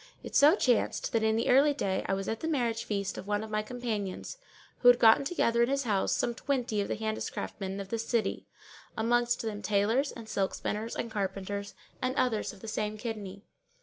It 0.23 0.35
so 0.35 0.55
chanced 0.55 1.11
that 1.13 1.21
in 1.21 1.35
the 1.35 1.47
early 1.51 1.75
day 1.75 2.03
I 2.07 2.15
was 2.15 2.27
at 2.27 2.39
the 2.39 2.47
marriage 2.47 2.85
feast 2.85 3.19
of 3.19 3.27
one 3.27 3.43
of 3.43 3.51
my 3.51 3.61
companions, 3.61 4.39
who 4.79 4.87
had 4.87 4.97
gotten 4.97 5.23
together 5.23 5.61
in 5.61 5.69
his 5.69 5.83
house 5.83 6.11
some 6.11 6.33
twenty 6.33 6.81
of 6.81 6.87
the 6.87 6.95
handicraftsmen 6.95 7.79
of 7.79 7.89
this 7.89 8.07
city, 8.07 8.47
amongst 8.97 9.43
them 9.43 9.61
tailors 9.61 10.11
and 10.11 10.27
silk 10.27 10.55
spinners 10.55 10.95
and 10.95 11.11
carpenters 11.11 11.75
and 12.01 12.15
others 12.15 12.51
of 12.51 12.61
the 12.61 12.67
same 12.67 12.97
kidney. 12.97 13.43